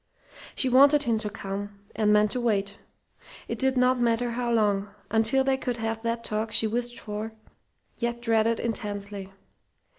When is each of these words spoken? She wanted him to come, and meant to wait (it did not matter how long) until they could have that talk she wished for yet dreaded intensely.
She 0.55 0.67
wanted 0.67 1.03
him 1.03 1.19
to 1.19 1.29
come, 1.29 1.77
and 1.95 2.11
meant 2.11 2.31
to 2.31 2.41
wait 2.41 2.79
(it 3.47 3.59
did 3.59 3.77
not 3.77 3.99
matter 3.99 4.31
how 4.31 4.51
long) 4.51 4.89
until 5.11 5.43
they 5.43 5.57
could 5.57 5.77
have 5.77 6.01
that 6.01 6.23
talk 6.23 6.51
she 6.51 6.65
wished 6.65 6.97
for 6.99 7.33
yet 7.99 8.19
dreaded 8.19 8.59
intensely. 8.59 9.31